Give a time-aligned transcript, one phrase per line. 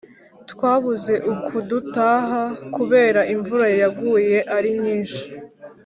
[0.51, 2.41] twabuze ukudutaha
[2.75, 5.25] kubera imvura yaguye arinyinshi